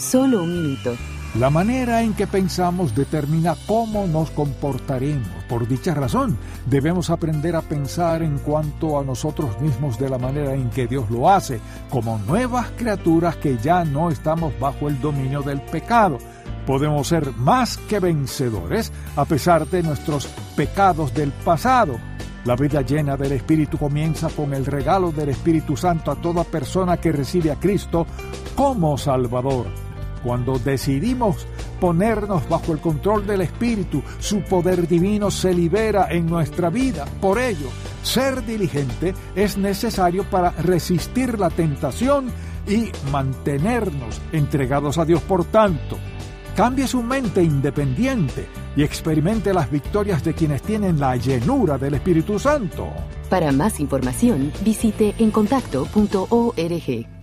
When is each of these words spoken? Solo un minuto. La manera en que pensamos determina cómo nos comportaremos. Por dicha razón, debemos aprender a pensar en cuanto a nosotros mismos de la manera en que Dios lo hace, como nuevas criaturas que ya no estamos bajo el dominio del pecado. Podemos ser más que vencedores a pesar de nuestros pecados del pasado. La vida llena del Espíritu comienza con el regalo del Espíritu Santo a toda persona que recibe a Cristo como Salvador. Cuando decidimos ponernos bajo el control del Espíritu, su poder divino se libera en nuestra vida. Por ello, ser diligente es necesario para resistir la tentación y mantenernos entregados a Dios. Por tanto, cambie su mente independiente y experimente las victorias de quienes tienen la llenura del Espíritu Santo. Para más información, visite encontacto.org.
Solo 0.00 0.44
un 0.44 0.62
minuto. 0.62 0.96
La 1.38 1.50
manera 1.50 2.02
en 2.02 2.14
que 2.14 2.26
pensamos 2.26 2.94
determina 2.94 3.54
cómo 3.66 4.06
nos 4.06 4.30
comportaremos. 4.30 5.28
Por 5.46 5.68
dicha 5.68 5.92
razón, 5.92 6.38
debemos 6.64 7.10
aprender 7.10 7.54
a 7.54 7.60
pensar 7.60 8.22
en 8.22 8.38
cuanto 8.38 8.98
a 8.98 9.04
nosotros 9.04 9.60
mismos 9.60 9.98
de 9.98 10.08
la 10.08 10.16
manera 10.16 10.54
en 10.54 10.70
que 10.70 10.86
Dios 10.86 11.10
lo 11.10 11.28
hace, 11.28 11.60
como 11.90 12.16
nuevas 12.26 12.70
criaturas 12.78 13.36
que 13.36 13.58
ya 13.58 13.84
no 13.84 14.10
estamos 14.10 14.58
bajo 14.58 14.88
el 14.88 14.98
dominio 15.02 15.42
del 15.42 15.60
pecado. 15.60 16.16
Podemos 16.66 17.06
ser 17.06 17.32
más 17.36 17.76
que 17.76 18.00
vencedores 18.00 18.90
a 19.16 19.26
pesar 19.26 19.66
de 19.66 19.82
nuestros 19.82 20.28
pecados 20.56 21.12
del 21.12 21.30
pasado. 21.30 21.98
La 22.46 22.56
vida 22.56 22.80
llena 22.80 23.18
del 23.18 23.32
Espíritu 23.32 23.76
comienza 23.76 24.30
con 24.30 24.54
el 24.54 24.64
regalo 24.64 25.12
del 25.12 25.28
Espíritu 25.28 25.76
Santo 25.76 26.10
a 26.10 26.16
toda 26.16 26.42
persona 26.42 26.96
que 26.96 27.12
recibe 27.12 27.50
a 27.50 27.56
Cristo 27.56 28.06
como 28.56 28.96
Salvador. 28.96 29.66
Cuando 30.22 30.58
decidimos 30.58 31.46
ponernos 31.80 32.48
bajo 32.48 32.72
el 32.72 32.78
control 32.78 33.26
del 33.26 33.40
Espíritu, 33.40 34.02
su 34.18 34.42
poder 34.42 34.86
divino 34.86 35.30
se 35.30 35.54
libera 35.54 36.08
en 36.10 36.26
nuestra 36.26 36.68
vida. 36.68 37.06
Por 37.20 37.38
ello, 37.38 37.68
ser 38.02 38.44
diligente 38.44 39.14
es 39.34 39.56
necesario 39.56 40.24
para 40.24 40.50
resistir 40.50 41.38
la 41.38 41.50
tentación 41.50 42.30
y 42.68 42.90
mantenernos 43.10 44.20
entregados 44.32 44.98
a 44.98 45.04
Dios. 45.04 45.22
Por 45.22 45.44
tanto, 45.46 45.96
cambie 46.54 46.86
su 46.86 47.02
mente 47.02 47.42
independiente 47.42 48.46
y 48.76 48.82
experimente 48.82 49.54
las 49.54 49.70
victorias 49.70 50.22
de 50.22 50.34
quienes 50.34 50.62
tienen 50.62 51.00
la 51.00 51.16
llenura 51.16 51.78
del 51.78 51.94
Espíritu 51.94 52.38
Santo. 52.38 52.88
Para 53.28 53.52
más 53.52 53.80
información, 53.80 54.52
visite 54.62 55.14
encontacto.org. 55.18 57.19